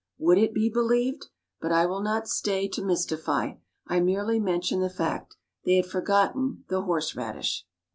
Would 0.17 0.39
it 0.39 0.51
be 0.51 0.67
believed! 0.67 1.27
but 1.59 1.71
I 1.71 1.85
will 1.85 2.01
not 2.01 2.27
stay 2.27 2.67
to 2.69 2.83
mystify 2.83 3.57
I 3.85 3.99
merely 3.99 4.39
mention 4.39 4.79
the 4.79 4.89
fact. 4.89 5.35
They 5.63 5.75
had 5.75 5.85
forgotten 5.85 6.63
the 6.69 6.81
horseradish. 6.81 7.67